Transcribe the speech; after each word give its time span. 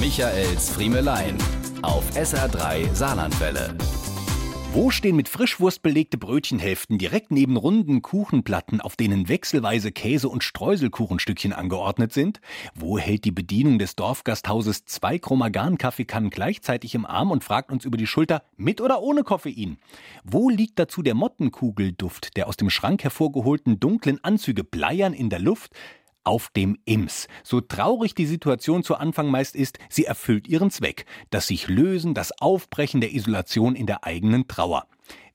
Michaels 0.00 0.70
Friemelein 0.70 1.38
auf 1.82 2.10
SR3 2.16 2.92
Saarlandwelle. 2.92 3.76
Wo 4.72 4.90
stehen 4.90 5.14
mit 5.14 5.28
Frischwurst 5.28 5.82
belegte 5.82 6.18
Brötchenhälften 6.18 6.98
direkt 6.98 7.30
neben 7.30 7.56
runden 7.56 8.02
Kuchenplatten, 8.02 8.80
auf 8.80 8.96
denen 8.96 9.28
wechselweise 9.28 9.92
Käse- 9.92 10.28
und 10.28 10.42
Streuselkuchenstückchen 10.42 11.52
angeordnet 11.52 12.12
sind? 12.12 12.40
Wo 12.74 12.98
hält 12.98 13.24
die 13.24 13.30
Bedienung 13.30 13.78
des 13.78 13.94
Dorfgasthauses 13.94 14.84
zwei 14.84 15.20
Chromagan-Kaffeekannen 15.20 16.30
gleichzeitig 16.30 16.96
im 16.96 17.06
Arm 17.06 17.30
und 17.30 17.44
fragt 17.44 17.70
uns 17.70 17.84
über 17.84 17.96
die 17.96 18.08
Schulter, 18.08 18.42
mit 18.56 18.80
oder 18.80 19.00
ohne 19.00 19.22
Koffein? 19.22 19.78
Wo 20.24 20.50
liegt 20.50 20.80
dazu 20.80 21.02
der 21.02 21.14
Mottenkugelduft, 21.14 22.36
der 22.36 22.48
aus 22.48 22.56
dem 22.56 22.68
Schrank 22.68 23.04
hervorgeholten 23.04 23.78
dunklen 23.78 24.22
Anzüge 24.24 24.64
bleiern 24.64 25.12
in 25.12 25.30
der 25.30 25.38
Luft? 25.38 25.70
Auf 26.24 26.48
dem 26.56 26.78
Ims. 26.84 27.28
So 27.42 27.60
traurig 27.60 28.14
die 28.14 28.26
Situation 28.26 28.82
zu 28.82 28.96
Anfang 28.96 29.30
meist 29.30 29.54
ist, 29.54 29.78
sie 29.88 30.04
erfüllt 30.04 30.48
ihren 30.48 30.70
Zweck. 30.70 31.06
Das 31.30 31.46
sich 31.46 31.68
lösen, 31.68 32.14
das 32.14 32.32
Aufbrechen 32.40 33.00
der 33.00 33.14
Isolation 33.14 33.76
in 33.76 33.86
der 33.86 34.04
eigenen 34.04 34.48
Trauer. 34.48 34.86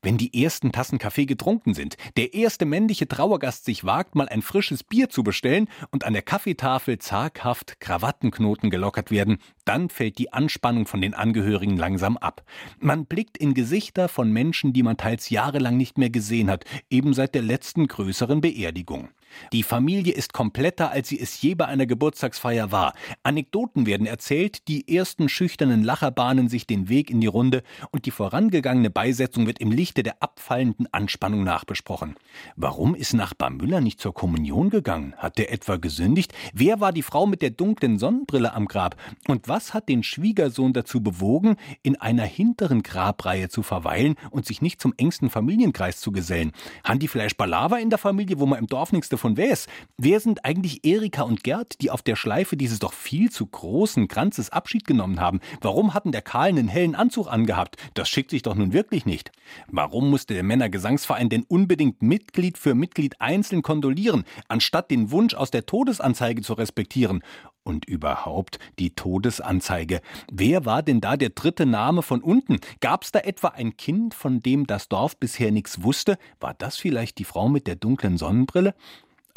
Wenn 0.02 0.18
die 0.18 0.44
ersten 0.44 0.72
Tassen 0.72 0.98
Kaffee 0.98 1.26
getrunken 1.26 1.74
sind, 1.74 1.98
der 2.16 2.34
erste 2.34 2.66
männliche 2.66 3.06
Trauergast 3.06 3.66
sich 3.66 3.84
wagt, 3.84 4.16
mal 4.16 4.30
ein 4.30 4.42
frisches 4.42 4.82
Bier 4.82 5.10
zu 5.10 5.24
bestellen 5.24 5.68
und 5.92 6.06
an 6.06 6.14
der 6.14 6.22
Kaffeetafel 6.22 7.00
zaghaft 7.00 7.82
Krawattenknoten 7.82 8.70
gelockert 8.70 9.12
werden, 9.12 9.40
dann 9.66 9.90
fällt 9.90 10.18
die 10.18 10.32
Anspannung 10.32 10.86
von 10.86 11.02
den 11.02 11.14
Angehörigen 11.14 11.76
langsam 11.76 12.16
ab. 12.16 12.44
Man 12.80 13.08
blickt 13.08 13.38
in 13.38 13.54
Gesichter 13.54 14.08
von 14.08 14.32
Menschen, 14.32 14.72
die 14.72 14.84
man 14.84 14.96
teils 14.96 15.30
jahrelang 15.30 15.76
nicht 15.76 15.98
mehr 15.98 16.10
gesehen 16.10 16.50
hat, 16.50 16.64
eben 16.90 17.14
seit 17.14 17.36
der 17.36 17.42
letzten 17.42 17.88
größeren 17.88 18.40
Beerdigung. 18.40 19.10
Die 19.54 19.64
Familie 19.64 20.14
ist 20.14 20.34
kompletter, 20.34 20.92
als 20.92 21.10
sie 21.10 21.20
es 21.20 21.42
je 21.42 21.56
bei 21.56 21.66
einer 21.66 21.86
Geburtstagsfeier 21.86 22.72
war. 22.72 22.94
Anekdoten 23.24 23.86
werden 23.86 24.08
erzählt, 24.08 24.68
die 24.68 24.94
ersten 24.96 25.30
schüchternen 25.30 25.84
Lacher 25.84 26.12
bahnen 26.12 26.50
sich 26.50 26.68
den 26.68 26.90
Weg 26.90 27.10
in 27.10 27.22
die 27.22 27.28
Runde 27.28 27.64
und 27.92 28.06
die 28.06 28.12
vorangegangene 28.12 28.90
Beisetzung 28.90 29.48
wird 29.48 29.60
im 29.60 29.72
Lichte 29.72 30.04
der 30.04 30.22
abfallenden 30.22 30.88
Anspannung 30.94 31.44
nachbesprochen. 31.44 32.16
Warum 32.56 32.96
ist 32.96 33.14
Nachbar 33.14 33.50
Müller 33.50 33.82
nicht 33.82 34.00
zur 34.00 34.14
Kommunion 34.14 34.70
gegangen? 34.70 35.14
Hat 35.18 35.38
der 35.38 35.52
etwa 35.52 35.78
gesündigt? 35.78 36.34
Wer 36.54 36.80
war 36.80 36.92
die 36.92 37.04
Frau 37.04 37.26
mit 37.26 37.42
der 37.42 37.52
dunklen 37.52 38.00
Sonnenbrille 38.00 38.54
am 38.54 38.68
Grab? 38.68 38.96
Und 39.28 39.48
was 39.48 39.74
hat 39.74 39.90
den 39.90 40.04
Schwiegersohn 40.04 40.74
dazu 40.74 41.02
bewogen, 41.02 41.56
in 41.84 42.00
einer 42.00 42.24
hinteren 42.24 42.84
Grabreihe 42.84 43.50
zu 43.50 43.64
verweilen 43.64 44.16
und 44.32 44.46
sich 44.46 44.62
nicht 44.62 44.82
zum 44.82 44.94
engsten 44.98 45.30
Familienkreis 45.30 46.00
zu 46.00 46.12
gesellen? 46.12 46.52
Haben 46.84 47.00
die 47.00 47.08
vielleicht 47.08 47.38
Balava 47.38 47.78
in 47.78 47.90
der 47.90 48.00
Familie, 48.00 48.40
wo 48.40 48.46
man 48.46 48.60
im 48.60 48.68
Dorf 48.68 48.92
nichts 48.92 49.10
von 49.20 49.38
wer 49.38 49.50
Wer 49.98 50.20
sind 50.20 50.46
eigentlich 50.46 50.86
Erika 50.86 51.24
und 51.24 51.44
Gerd, 51.44 51.82
die 51.82 51.90
auf 51.90 52.02
der 52.02 52.16
Schleife 52.16 52.56
dieses 52.56 52.80
doch 52.80 52.94
viel 52.94 53.32
zu 53.32 53.46
großen 53.46 54.08
Kranzes 54.08 54.52
Abschied 54.52 54.86
genommen 54.86 55.20
haben? 55.20 55.40
Warum 55.62 55.94
hatten 55.94 56.12
der 56.12 56.22
Karl 56.22 56.50
einen 56.50 56.68
hellen 56.68 56.96
Anzug 56.96 57.28
angehabt? 57.28 57.78
Das 57.96 58.10
schickt 58.10 58.30
sich 58.30 58.44
doch 58.44 58.56
nun 58.56 58.72
wirklich 58.74 59.06
nicht. 59.06 59.32
Warum 59.68 60.10
musste 60.10 60.36
der 60.36 60.44
Männergesangsverein 60.44 61.30
denn 61.30 61.44
unbedingt 61.44 62.02
Mitglied 62.02 62.58
für 62.58 62.76
Mitglied 62.76 63.20
einzeln 63.20 63.62
kondolieren, 63.62 64.24
anstatt 64.48 64.92
den 64.92 65.12
Wunsch 65.12 65.34
aus 65.34 65.52
der 65.52 65.66
Todesanzeige 65.66 66.42
zu 66.42 66.54
respektieren? 66.54 67.24
Und 67.64 67.86
überhaupt 67.86 68.58
die 68.80 68.96
Todesanzeige. 68.96 70.02
Wer 70.32 70.66
war 70.66 70.82
denn 70.82 71.02
da 71.02 71.18
der 71.18 71.30
dritte 71.30 71.66
Name 71.66 72.02
von 72.02 72.22
unten? 72.22 72.60
Gab's 72.80 73.12
da 73.12 73.20
etwa 73.20 73.50
ein 73.50 73.76
Kind, 73.78 74.14
von 74.14 74.40
dem 74.40 74.66
das 74.66 74.88
Dorf 74.88 75.18
bisher 75.18 75.52
nichts 75.52 75.84
wusste? 75.84 76.18
War 76.40 76.54
das 76.54 76.78
vielleicht 76.78 77.20
die 77.20 77.26
Frau 77.26 77.50
mit 77.50 77.68
der 77.68 77.76
dunklen 77.76 78.18
Sonnenbrille? 78.18 78.74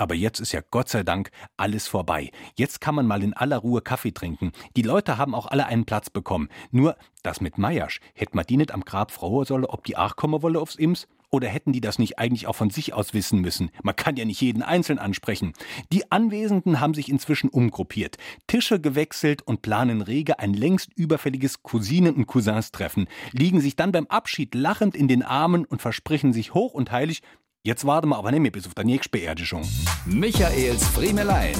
Aber 0.02 0.16
jetzt 0.16 0.40
ist 0.40 0.50
ja 0.50 0.62
Gott 0.68 0.88
sei 0.88 1.04
Dank 1.04 1.30
alles 1.56 1.86
vorbei. 1.86 2.32
Jetzt 2.56 2.80
kann 2.80 2.96
man 2.96 3.06
mal 3.06 3.22
in 3.22 3.34
aller 3.34 3.58
Ruhe 3.58 3.82
Kaffee 3.82 4.10
trinken. 4.10 4.50
Die 4.74 4.82
Leute 4.82 5.16
haben 5.16 5.32
auch 5.32 5.46
alle 5.46 5.66
einen 5.66 5.84
Platz 5.84 6.10
bekommen. 6.10 6.48
Nur 6.72 6.96
das 7.22 7.40
mit 7.40 7.56
Meiersch, 7.56 8.00
hätte 8.12 8.34
man 8.34 8.44
die 8.44 8.56
nicht 8.56 8.72
am 8.72 8.84
Grab 8.84 9.12
fragen 9.12 9.44
sollen, 9.44 9.64
ob 9.64 9.84
die 9.84 9.96
auch 9.96 10.16
kommen 10.16 10.42
wolle 10.42 10.58
aufs 10.60 10.74
Ims? 10.74 11.06
Oder 11.30 11.48
hätten 11.48 11.72
die 11.72 11.80
das 11.80 11.98
nicht 12.00 12.18
eigentlich 12.18 12.46
auch 12.48 12.56
von 12.56 12.68
sich 12.68 12.92
aus 12.92 13.14
wissen 13.14 13.40
müssen? 13.40 13.70
Man 13.82 13.94
kann 13.96 14.16
ja 14.16 14.24
nicht 14.24 14.40
jeden 14.42 14.62
einzeln 14.62 14.98
ansprechen. 14.98 15.54
Die 15.92 16.10
Anwesenden 16.10 16.80
haben 16.80 16.92
sich 16.92 17.08
inzwischen 17.08 17.48
umgruppiert, 17.48 18.18
Tische 18.48 18.80
gewechselt 18.80 19.40
und 19.40 19.62
planen 19.62 20.02
rege 20.02 20.40
ein 20.40 20.52
längst 20.52 20.90
überfälliges 20.94 21.62
Cousinen- 21.62 22.16
und 22.16 22.26
Cousinstreffen, 22.26 23.06
liegen 23.30 23.62
sich 23.62 23.76
dann 23.76 23.92
beim 23.92 24.08
Abschied 24.08 24.54
lachend 24.54 24.94
in 24.94 25.08
den 25.08 25.22
Armen 25.22 25.64
und 25.64 25.80
versprechen 25.80 26.34
sich 26.34 26.52
hoch 26.52 26.74
und 26.74 26.90
heilig, 26.90 27.22
Jetzt 27.64 27.86
warten 27.86 28.08
wir 28.08 28.16
aber 28.16 28.32
nicht 28.32 28.40
mehr 28.40 28.50
bis 28.50 28.66
auf 28.66 28.74
die 28.74 28.82
nächste 28.84 29.08
Beerdigung. 29.10 29.62
Michaels 30.04 30.84
Friemelein. 30.88 31.54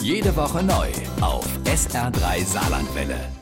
Jede 0.00 0.36
Woche 0.36 0.62
neu 0.62 0.86
auf 1.20 1.48
SR3 1.64 2.44
Saarlandwelle. 2.44 3.37